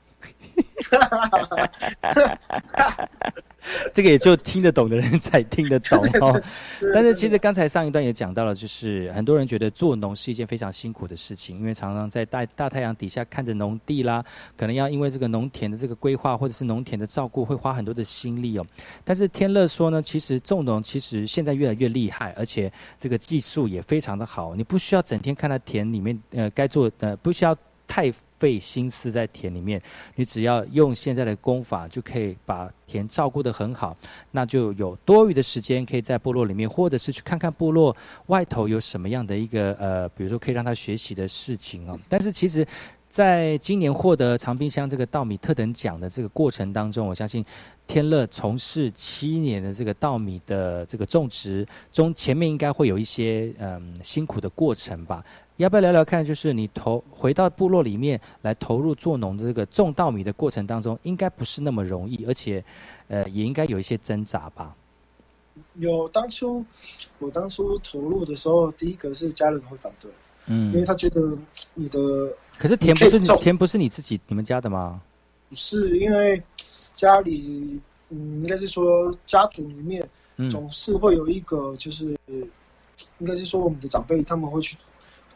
[3.93, 6.41] 这个也就听得懂的人才听得懂哦。
[6.95, 14.25] 但是其实刚才上一段也讲到了，就是很多人觉得做农是一件非常辛苦的事情，因为常常在大大太阳底下看着农地啦，
[14.57, 18.67] 可能要因为这个农田的这个规划或者是农田的照顾，会花很多的心力哦。
[19.05, 27.55] 但是天乐说呢，其实种农其实现在越来越厉害，而且这个技术也非常的好，你不需要整天看到田里面呃该做呃不需要
[27.87, 28.11] 太。
[28.39, 29.81] 费心思在田里面，
[30.15, 33.97] 你只要用现在的功法，就可以把田照顾得很好，
[34.31, 41.99] 那就有多余的时间可以在部落里面，或者是去看看部落外头有什么样的一个呃，比如说可以让他学习的事情哦。
[42.09, 42.67] 但是其实，
[43.09, 47.45] 在今年获得长滨乡这个稻米特等奖的这个过程当中，我相信
[47.87, 55.25] 天乐从事七年的这个稻米的这个种植中，前面应该会有一些嗯辛苦的过程吧。
[55.57, 56.25] 要不要聊聊看？
[56.25, 62.63] 就是你投回到部落里面来投入做农的这个种稻米的过程当中，应该不是那么容易，而且，
[63.09, 64.77] 呃，也应该有一些挣扎吧。
[65.75, 66.65] 有当初
[67.19, 70.09] 我当初投入的时候，第一个是家人会反对，
[70.47, 71.37] 嗯因为他觉得
[71.75, 71.99] 你的
[72.59, 75.01] 可是田不是你田不是你自己你们家的吗？
[75.49, 76.43] 不是因为
[76.95, 77.81] 家里，
[78.11, 80.07] 嗯，应该是说家族里面
[80.37, 82.19] 嗯总是会有一个，就是
[83.19, 84.77] 应该是说我们的长辈他们会去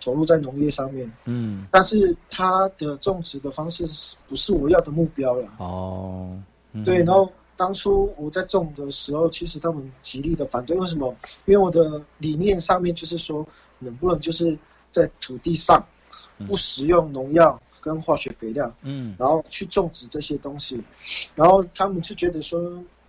[0.00, 5.48] 投入在农业上面，嗯，但是他的种植的方式是不是我要的目标了？
[5.58, 6.36] 哦，
[6.72, 11.14] 嗯对，然后当初我在种的时候，其实他们极力的反对，为什么？
[11.46, 13.46] 因为我的理念上面就是说，
[13.78, 14.58] 能不能就是
[14.90, 15.80] 在土地上
[16.47, 19.14] 不使用农药跟化学肥料，嗯。
[19.18, 20.80] 然后去种植这些东西，
[21.34, 22.61] 然后他们就觉得说，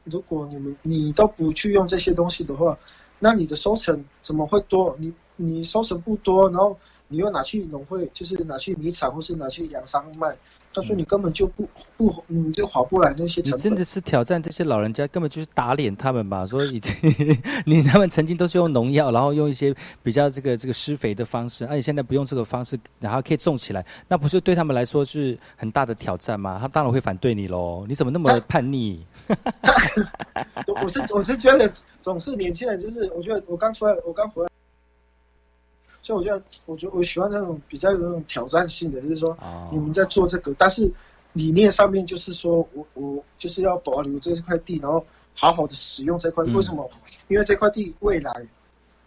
[0.04, 2.78] 如果你们你都不去用这些东西的话，
[3.20, 4.96] 那你的收成怎么会多？
[5.00, 6.78] 你你收成不多，然后
[7.08, 10.36] 你又拿去农会，就是拿去米厂或是拿去养商卖，
[10.74, 13.62] 他说你根本就不不，你就划不来那些你成本。
[13.62, 16.46] 真的是挑战这些老人家，根本就是打脸他们吧？
[16.48, 16.94] 说已经
[17.66, 26.58] 你他们曾经都是用农药，然后用一些比较这个这个施肥的方式，而且现在不用这个方式，然后可以种起来，那不是对他们来说是很大的挑战吗？
[26.60, 27.86] 他当然会反对你喽！
[27.88, 29.06] 你怎么那么叛逆？
[30.82, 31.72] 我是我是觉得
[32.02, 34.50] 总是年轻人，就是我觉得我刚出来，我刚回来，
[36.04, 40.92] 所以我觉得我觉得我喜欢那种比较有那种挑战性的，就是说哦你们在做这个，但是
[41.32, 46.46] 理念上面就是说我我就是要保留这块地，然后好好的使用这块。
[46.46, 46.88] 嗯为什么？
[47.30, 48.32] 因为这块地未来，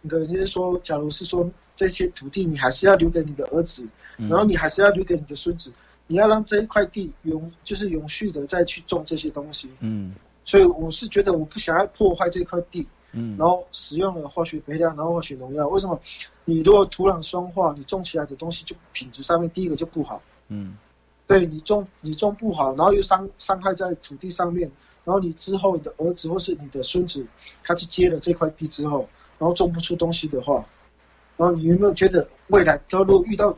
[0.09, 3.87] 可能就是说，假如是说这些土地你还是要留给你的儿子，
[4.17, 5.71] 嗯然后你还是要留给你的孙子，
[6.07, 9.69] 你要让这一块地永就是永续的再去种这些东西。
[9.81, 15.67] 嗯所以我是觉得我不想要破坏这块地，嗯，然后使用了化学肥料，然后化学农药。
[15.67, 15.99] 为什么？
[16.45, 20.21] 你如果土壤酸化，你种起来的东西就品质上面第一个就不好。
[20.49, 20.77] 嗯
[21.25, 24.71] 对你种你种不好，然后又伤伤害在土地上面，
[25.03, 27.25] 然后你之后你的儿子或是你的孙子，
[27.63, 30.65] 他去接了这块地之后，然后种不出东西的话，
[31.35, 33.53] 然后你有没有觉得未来他如果遇到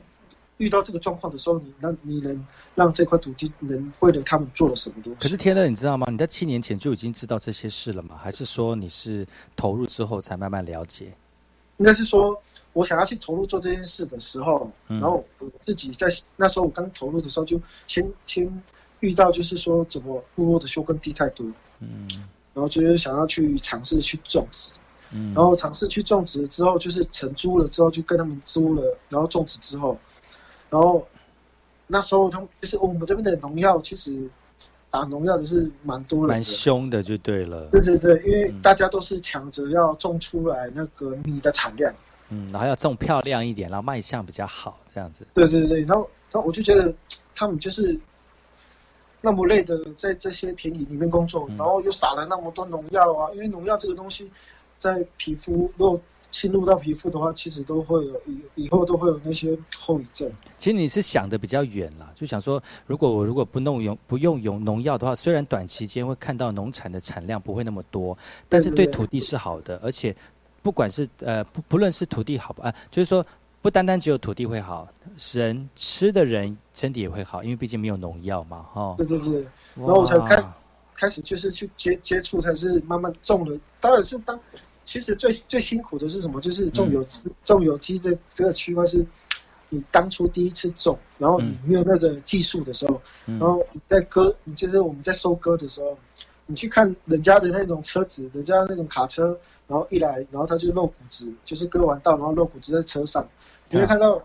[0.59, 2.45] 遇到这个状况的时候，你那你能
[2.75, 5.19] 让这块土地能为了他们做了什么东西？
[5.21, 6.07] 可是天乐，你知道吗？
[6.11, 8.19] 你在七年前就已经知道这些事了吗？
[8.21, 11.13] 还是说你是投入之后才慢慢了解？
[11.77, 12.37] 应该是说，
[12.73, 18.63] 我想要去投入做这件事的时候，嗯然后我自己在那时候我刚投入的时候，就先先
[18.99, 21.47] 遇到就是说怎么部落的休耕地太多，
[21.79, 22.05] 嗯
[22.53, 24.71] 然后就是想要去尝试去种植，
[25.13, 29.97] 嗯，然后尝试去种植之后，就是承租了之后就跟他们租了，然后种植之后，
[30.69, 31.07] 然后
[31.87, 34.29] 那时候他们就是我们这边的农药，其实
[34.89, 36.43] 打农药的是蛮多的蛮。
[36.43, 37.67] 凶的就对了。
[37.71, 41.93] 对对对，因为嗯大家都是抢着要种出来那个米的产量。
[42.29, 45.25] 嗯，然后要种漂亮一点，然后卖相比较好，这样子。
[45.33, 46.93] 对对对，然后然后我就觉得
[47.33, 47.99] 他们就是
[49.19, 54.29] 那么累的在这些田野里面工作，嗯然后又撒了那么多农药啊，因为农药这个东西
[54.77, 55.99] 在皮肤如果
[56.31, 60.31] 侵入到皮肤的话，其实都会有以以后都会有那些后遗症。
[60.57, 68.17] 其实你是想的比较远了，就想说，如果我如果不弄用不用用农药的话，虽然短期间会看到农产的产量不会那么多，
[68.47, 70.15] 但是对土地是好的，而且
[70.61, 73.25] 不管是呃不不论是土地好不啊、就是说
[73.61, 74.87] 不单单只有土地会好，
[75.33, 79.41] 人吃的人身体也会好，因为毕竟没有农药嘛，哈、对对对，
[79.75, 80.43] 然后我才开
[80.93, 83.57] 开始就是去接接触，才是慢慢种了。
[83.79, 84.37] 当然是当
[84.89, 86.41] 其实最最辛苦的是什么？
[86.41, 89.05] 就是种有机，种有机这这个区块是，
[89.69, 95.95] 你当初第一次种，然后你没有那个技术的时候，嗯然后你在割，你就是我们在收割的时候，
[96.47, 103.23] 你去看人家的那种车子，人家那种卡车，然后一来，然后他就露骨子，就是割完稻，然后露骨子在车上，
[103.69, 104.15] 你会看到。
[104.15, 104.23] 明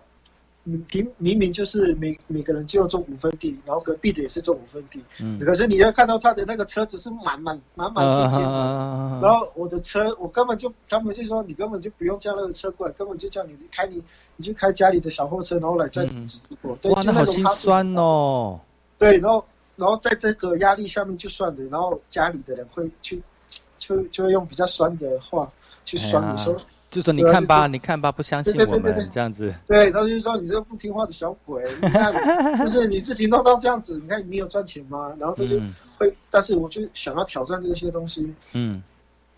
[0.64, 14.02] 明明明就是每每个人就要种五分地，然后隔壁的也是种五分地，嗯可是你要看到他的那个车子是满满满满的，啊然后我的车我根本就他们就说你根本就不用叫那个车过来，根本就叫你开你
[14.36, 16.74] 你就开家里的小货车，然后来再直播。
[16.80, 18.58] 对哇，那好心酸哦。
[18.96, 19.44] 对，然后
[19.76, 23.22] 然后在这个压力下面就算了，然后家里的人会去
[23.78, 25.52] 就就会用比较酸的话
[25.84, 26.56] 去酸你说。
[26.94, 29.02] 就说你看吧，你看吧，不相信我对对对对对。
[29.02, 29.52] 们这样子。
[29.66, 32.14] 对，他就说你这个不听话的小鬼，你看，
[32.62, 35.12] 就是你自己弄到这样子，你看你有赚钱吗？
[35.18, 35.74] 然后这就嗯。
[35.98, 38.80] 会，但是我就想要挑战这些东西，嗯。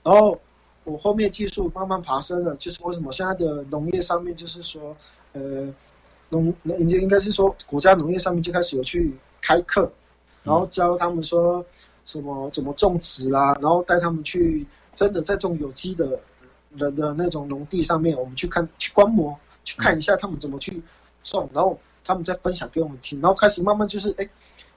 [0.02, 0.38] 然后
[0.84, 4.94] 我后面技术慢慢爬升了，就是为什么现在的农业上面就是说，
[5.32, 5.66] 呃，
[6.28, 9.90] 农应应该是说国家农业上面就开始有去开课，
[10.42, 11.64] 然后教他们说
[12.04, 16.18] 什么怎么种植啦，然后带他们去真的在种有机的
[16.78, 20.82] 人的那种农地上面，我们去看去观摩，去看一下他们怎么去
[21.22, 24.28] 送，然后他们再分享给我们听，然后开始慢慢就是哎。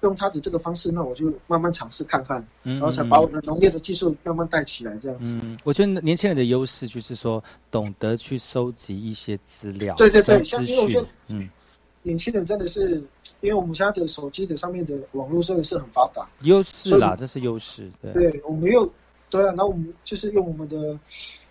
[0.02, 5.38] 用他的这个方式，那我就慢慢尝试看看，嗯然后才把我的农业的技术慢慢带起来，这样子。
[5.43, 11.50] 嗯，我觉得年轻人的优势就是说，懂得去收集一些资料，对对对资讯像因为我觉得，嗯，
[12.02, 12.91] 年轻人真的是，
[13.41, 18.89] 因为我们现在的手机的上面的网络真的是很发达，优势啦，这是优势，对，对，我们又
[19.30, 20.97] 对啊，然后我们就是用我们的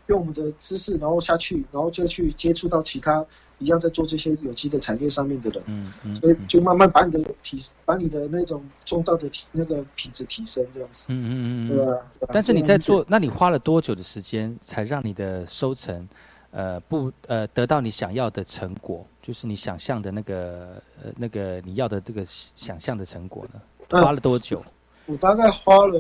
[0.09, 3.25] 用我们的知识，然后下去，然后就去接触到其他
[3.59, 11.87] 一样在做这些有机的产业上面的人，嗯嗯所以就慢慢把你的提，把你的那种种稻的提那个品质提升，这样子，嗯嗯嗯对啊
[12.19, 16.09] 对啊但是你在做，那你花了多久的时间才让你的收成，
[16.51, 23.61] 呃，不呃得到你想要的成果，就是你想象的那个呃那个你要的这个想象的成果呢？
[23.91, 24.63] 嗯花了多久？
[25.07, 25.99] 我大概花了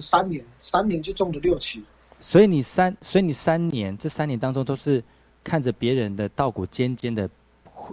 [0.00, 1.84] 三年，三年就种了六期。
[2.20, 5.02] 所以你三，所以你三年，这三年当中都是
[5.44, 7.28] 看着别人的稻谷尖尖的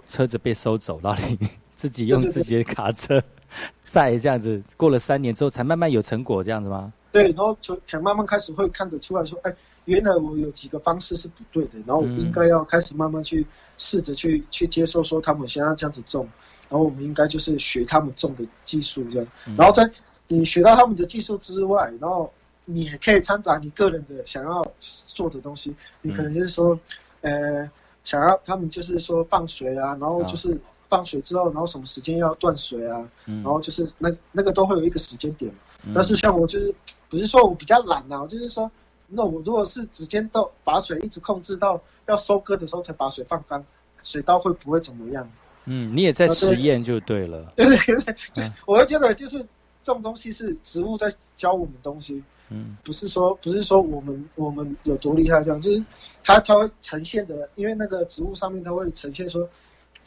[0.06, 1.38] 车子被收走，然后你
[1.74, 3.22] 自己用自己的卡车
[3.80, 6.92] 载这样子，过了三年之后才慢慢有成果这样子吗？
[7.12, 9.54] 对，然后就才慢慢开始会看得出来说，哎，
[9.86, 13.46] 原来我有几个方式是不对的，然后我应该要开始慢慢去
[13.78, 16.28] 试着去去接受说他们想要这样子种，
[16.68, 19.88] 然后我们应该就是学他们种的技术这样，然后在
[20.28, 22.30] 你学到他们的技术之外，然后
[22.68, 26.78] 你也可以掺杂你个人的想要做的东西，你可能就是说，
[27.20, 27.70] 呃，
[28.02, 35.52] 想要他们就是说放水啊，然后就是放水之后，然后什么时间要断水啊，然后就是那那个都会有一个时间点，
[35.94, 36.74] 但是像我就是
[37.08, 38.68] 不是说我比较懒呐，就是说，
[39.06, 43.64] 那我如果是直接到把水一直控制到要收割的时候才把水放干，
[44.02, 45.30] 水稻会不会怎么样？
[45.66, 47.52] 嗯，你也在实验就对了。
[47.54, 49.38] 对对对，就我会觉得就是
[49.82, 52.22] 这种东西是植物在教我们东西。
[52.48, 55.84] 嗯，不是说不是说我们我们有多厉害这样，就是
[56.22, 59.48] 它它会呈现的，因为那个植物上面它会呈现说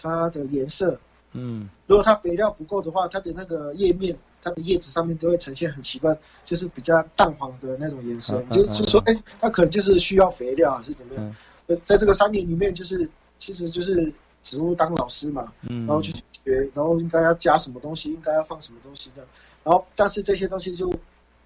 [0.01, 0.97] 它的颜色，
[1.33, 11.35] 嗯，如果它肥料不够的话，它的那个叶面，它的叶子上面都会呈现很奇怪，就是比较淡黄的那种颜色，就就说哎，它可能就是需要肥料还是怎么样？
[11.67, 14.13] 呃，在这个三年里面，就是其实就是
[14.43, 19.29] 植物当老师嘛，嗯，然后去学，然后应该要加什么东西，应该要放什么东西这样，
[19.65, 20.89] 然后但是这些东西就。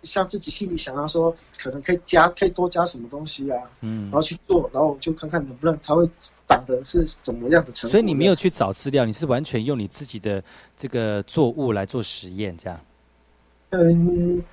[0.03, 3.57] 像自己心里想要说，可能可以加，可以多加什么东西啊？
[3.81, 6.07] 嗯，然后去做，然后就看看能不能它会
[6.47, 7.89] 长得是怎么样的成。
[7.89, 10.43] 所以你没有去找资料，你是完全用你自己的
[10.77, 12.79] 这个作物来做实验，这样？
[13.71, 14.43] 嗯，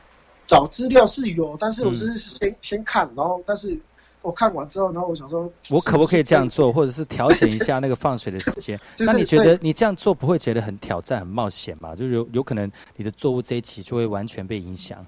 [0.47, 3.79] 找资料是有，但是我只是先先看，然后但是
[4.23, 8.81] 我看完之后，然后我想说，我可不可以这样做，或者是调整一下 那个放水的时间？
[8.99, 11.95] 那你觉得你这样做不会觉得很挑战、很冒险吗？
[11.95, 15.05] 就是有有可能你的作物这一期就会完全被影响。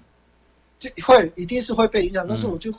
[0.90, 2.72] 就会一定是会被影响，但是我就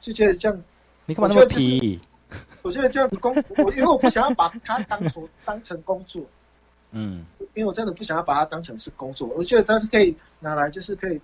[0.00, 0.62] 就觉得这样，
[1.06, 1.98] 你干嘛那么皮？
[2.62, 6.22] 我觉得这样子工，我因为我不想要把它当做当成工作，
[6.92, 11.20] 嗯，因为我真的不想要把它当成是工作，我觉得它是可以拿来，就是可以，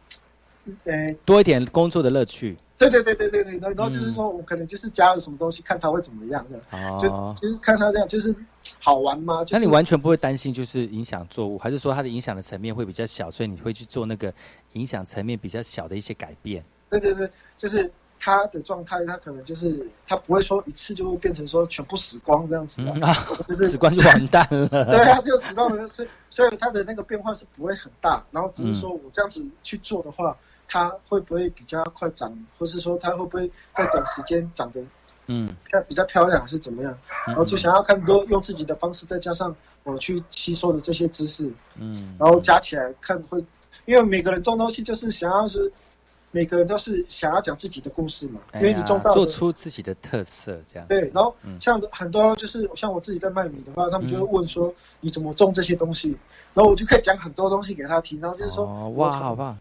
[0.85, 2.57] 呃，多一点工作的乐趣。
[2.77, 6.59] 对对对对对对，然后就是说我可能就是加了什么东西，看它会怎么样的，
[6.99, 8.35] 就其实看它这样就是
[8.81, 9.45] 好玩吗？
[9.51, 14.35] 那你完全不会担心就是影响作物，还是说它的影响的层面会比较小，所以你会去做那个
[14.73, 16.65] 影响层面比较小的一些改变？
[16.91, 23.15] 对对对，就是它的状态，它可能就是它不会说一次就会变成说全部死光这样子啊，
[23.47, 24.69] 就是死光就完蛋了。
[24.69, 30.37] 对啊，就死光了，所以所以它的那个变化是不会很大，然后只是说我这样子去做的话。
[30.69, 34.83] 它会不会比较快长，或是说它会不会在短时间长得，
[35.27, 36.99] 嗯，漂比较漂亮，还是怎么样？
[37.27, 43.45] 然后就想要看多用自己的方式，再加上我去吸收的这些知识，嗯，然后加起来看会，
[43.85, 45.73] 因为每个人种东西就是想要是，
[46.31, 50.89] 每个人都是想要讲自己的故事嘛，因为你种到做出自己的特色这样。
[50.89, 56.17] 对，然后像很多就是像我自己在卖米的话，他们就会问说你怎么种这些东西，
[56.53, 59.57] 然后我就可以讲很多东西给他听，然后就是说哇，好棒。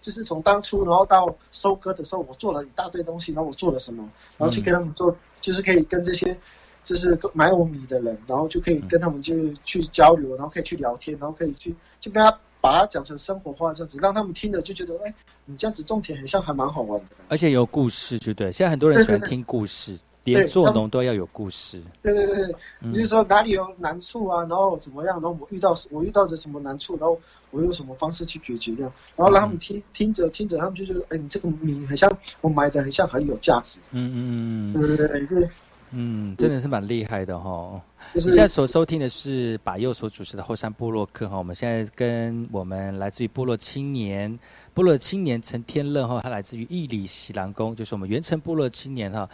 [0.00, 6.36] 就是从当初，然后到收割的时候，我做了一大堆东西，然后我做了什么，然后去跟他们做，就是可以跟这些，
[6.84, 15.14] 就是买我米的人，然后就可以跟他们就去交流，然后可以去聊天，然后可以去就跟他把它讲成生活化这样子，让他们听了就觉得，哎，
[15.44, 17.06] 你这样子种田很像，还蛮好玩的。
[17.28, 18.52] 而且有故事，就对。
[18.52, 19.98] 现在很多人喜欢听故事。
[20.24, 21.80] 连做农都要有故事。
[22.02, 22.54] 对对对，
[22.92, 27.18] 就是说哪里有难处啊，然后怎么样，然后我遇到我遇到的什么难处，然后
[27.50, 32.10] 我用什么方式去解决这样，然后让他们听听着听着，他们就觉得，哎，你这个米很像
[32.40, 33.80] 我买的，很像很有价值。
[33.92, 35.50] 嗯嗯嗯，对对对，是，
[35.92, 37.80] 嗯，真的是蛮厉害的哈。
[38.12, 44.38] 你现在所收听的是把右所主持的后山部落客哈，我们现在跟我们来自于部落青年。
[44.72, 49.28] 部落青年陈天乐哈，他来自于义里喜兰宫，就是我们原城部落青年哈。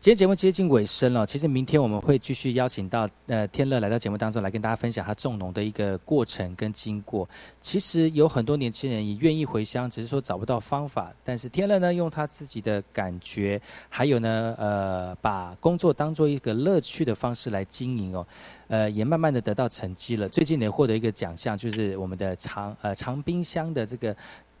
[0.00, 7.26] 今天节目接近尾声了，其实明天我们会继续邀请到呃天乐来到节目当中来跟大家分享他种农的一个过程跟经过。
[7.60, 11.12] 其实有很多年轻人也愿意回乡，只是说找不到方法。
[11.24, 18.26] 但是天乐呢，用他自己的感觉，还有呢呃把工作当做一个乐趣的方式来经营哦，
[18.68, 20.28] 呃也慢慢的得到成绩了。
[20.28, 24.16] 最近也获得一个奖项，就是我们的长呃长冰箱的这个。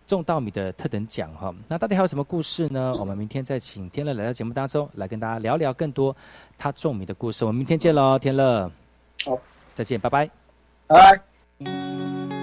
[0.06, 2.92] 种稻米的特等奖哈，那到底还有什么故事呢？
[2.98, 6.16] 我们明天再请天乐来到节目当中，来跟大家聊聊更多
[6.58, 7.44] 他种米的故事。
[7.44, 8.68] 我们明天见喽，天乐。
[9.24, 9.38] 好，
[9.72, 10.28] 再见，拜拜。
[10.88, 12.39] 拜。